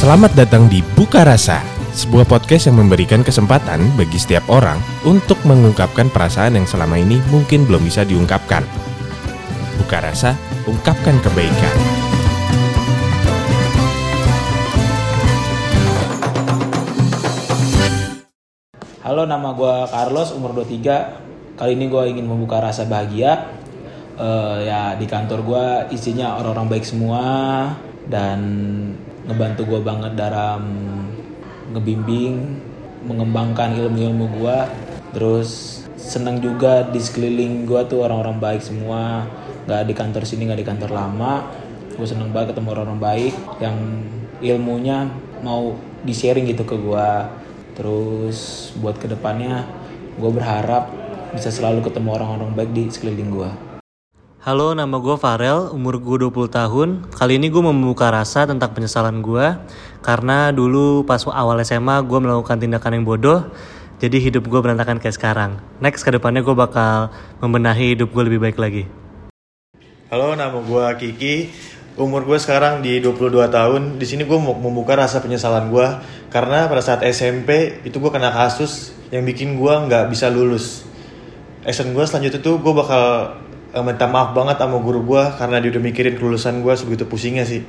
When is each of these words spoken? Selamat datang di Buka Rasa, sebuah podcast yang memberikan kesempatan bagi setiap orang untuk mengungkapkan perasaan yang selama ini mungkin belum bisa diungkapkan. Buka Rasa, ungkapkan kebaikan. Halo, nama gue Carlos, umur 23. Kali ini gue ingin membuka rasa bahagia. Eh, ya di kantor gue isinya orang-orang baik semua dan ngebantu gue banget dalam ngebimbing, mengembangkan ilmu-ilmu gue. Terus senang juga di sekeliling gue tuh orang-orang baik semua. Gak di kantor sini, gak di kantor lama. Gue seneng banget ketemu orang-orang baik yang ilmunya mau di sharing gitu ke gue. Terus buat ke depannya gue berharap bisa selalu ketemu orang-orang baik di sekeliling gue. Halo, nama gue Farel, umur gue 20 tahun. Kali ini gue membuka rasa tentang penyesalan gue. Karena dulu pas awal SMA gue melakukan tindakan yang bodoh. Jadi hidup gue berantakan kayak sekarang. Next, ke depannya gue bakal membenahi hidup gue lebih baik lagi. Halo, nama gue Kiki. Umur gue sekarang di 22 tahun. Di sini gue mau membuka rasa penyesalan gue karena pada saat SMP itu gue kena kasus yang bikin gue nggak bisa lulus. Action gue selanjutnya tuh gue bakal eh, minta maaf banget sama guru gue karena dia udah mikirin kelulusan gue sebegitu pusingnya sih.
Selamat 0.00 0.32
datang 0.32 0.64
di 0.64 0.80
Buka 0.96 1.28
Rasa, 1.28 1.60
sebuah 1.92 2.24
podcast 2.24 2.72
yang 2.72 2.80
memberikan 2.80 3.20
kesempatan 3.20 3.84
bagi 4.00 4.16
setiap 4.16 4.48
orang 4.48 4.80
untuk 5.04 5.36
mengungkapkan 5.44 6.08
perasaan 6.08 6.56
yang 6.56 6.64
selama 6.64 6.96
ini 6.96 7.20
mungkin 7.28 7.68
belum 7.68 7.84
bisa 7.84 8.08
diungkapkan. 8.08 8.64
Buka 9.76 10.00
Rasa, 10.00 10.40
ungkapkan 10.64 11.20
kebaikan. 11.20 11.76
Halo, 19.04 19.28
nama 19.28 19.52
gue 19.52 19.74
Carlos, 19.92 20.32
umur 20.32 20.56
23. 20.56 21.60
Kali 21.60 21.76
ini 21.76 21.92
gue 21.92 22.02
ingin 22.08 22.24
membuka 22.24 22.56
rasa 22.56 22.88
bahagia. 22.88 23.52
Eh, 24.16 24.56
ya 24.64 24.96
di 24.96 25.04
kantor 25.04 25.44
gue 25.44 25.64
isinya 25.92 26.40
orang-orang 26.40 26.72
baik 26.72 26.88
semua 26.88 27.20
dan 28.08 28.40
ngebantu 29.28 29.68
gue 29.68 29.80
banget 29.82 30.12
dalam 30.16 30.62
ngebimbing, 31.74 32.60
mengembangkan 33.04 33.76
ilmu-ilmu 33.76 34.26
gue. 34.40 34.58
Terus 35.16 35.82
senang 35.96 36.38
juga 36.40 36.86
di 36.86 37.00
sekeliling 37.00 37.68
gue 37.68 37.80
tuh 37.88 38.04
orang-orang 38.04 38.40
baik 38.40 38.62
semua. 38.64 39.26
Gak 39.68 39.86
di 39.86 39.94
kantor 39.94 40.22
sini, 40.24 40.48
gak 40.48 40.60
di 40.60 40.66
kantor 40.66 40.90
lama. 40.92 41.46
Gue 41.94 42.06
seneng 42.08 42.32
banget 42.32 42.56
ketemu 42.56 42.68
orang-orang 42.72 43.00
baik 43.00 43.34
yang 43.60 43.76
ilmunya 44.40 45.10
mau 45.44 45.76
di 46.00 46.16
sharing 46.16 46.48
gitu 46.48 46.64
ke 46.64 46.76
gue. 46.80 47.10
Terus 47.76 48.70
buat 48.80 48.96
ke 48.96 49.06
depannya 49.08 49.64
gue 50.20 50.30
berharap 50.32 50.90
bisa 51.30 51.48
selalu 51.54 51.86
ketemu 51.86 52.18
orang-orang 52.18 52.50
baik 52.56 52.70
di 52.74 52.84
sekeliling 52.90 53.30
gue. 53.30 53.69
Halo, 54.40 54.72
nama 54.72 54.96
gue 54.96 55.20
Farel, 55.20 55.68
umur 55.68 56.00
gue 56.00 56.24
20 56.24 56.48
tahun. 56.48 57.04
Kali 57.12 57.36
ini 57.36 57.52
gue 57.52 57.60
membuka 57.60 58.08
rasa 58.08 58.48
tentang 58.48 58.72
penyesalan 58.72 59.20
gue. 59.20 59.52
Karena 60.00 60.48
dulu 60.48 61.04
pas 61.04 61.20
awal 61.28 61.60
SMA 61.60 62.00
gue 62.08 62.18
melakukan 62.24 62.56
tindakan 62.56 62.96
yang 62.96 63.04
bodoh. 63.04 63.52
Jadi 64.00 64.16
hidup 64.16 64.48
gue 64.48 64.56
berantakan 64.64 64.96
kayak 64.96 65.12
sekarang. 65.12 65.60
Next, 65.84 66.08
ke 66.08 66.16
depannya 66.16 66.40
gue 66.40 66.56
bakal 66.56 67.12
membenahi 67.44 67.92
hidup 67.92 68.16
gue 68.16 68.32
lebih 68.32 68.40
baik 68.40 68.56
lagi. 68.56 68.88
Halo, 70.08 70.32
nama 70.32 70.56
gue 70.56 70.84
Kiki. 70.96 71.52
Umur 72.00 72.24
gue 72.24 72.40
sekarang 72.40 72.80
di 72.80 72.96
22 72.96 73.44
tahun. 73.44 74.00
Di 74.00 74.08
sini 74.08 74.24
gue 74.24 74.40
mau 74.40 74.56
membuka 74.56 74.96
rasa 74.96 75.20
penyesalan 75.20 75.68
gue 75.68 75.84
karena 76.32 76.64
pada 76.64 76.80
saat 76.80 77.04
SMP 77.04 77.84
itu 77.84 78.00
gue 78.00 78.08
kena 78.08 78.32
kasus 78.32 78.96
yang 79.12 79.20
bikin 79.28 79.60
gue 79.60 79.74
nggak 79.84 80.08
bisa 80.08 80.32
lulus. 80.32 80.88
Action 81.60 81.92
gue 81.92 82.04
selanjutnya 82.08 82.40
tuh 82.40 82.56
gue 82.56 82.72
bakal 82.72 83.36
eh, 83.72 83.82
minta 83.82 84.06
maaf 84.10 84.34
banget 84.34 84.58
sama 84.58 84.78
guru 84.82 85.00
gue 85.06 85.22
karena 85.38 85.62
dia 85.62 85.70
udah 85.72 85.82
mikirin 85.82 86.14
kelulusan 86.18 86.62
gue 86.62 86.74
sebegitu 86.74 87.04
pusingnya 87.06 87.46
sih. 87.46 87.62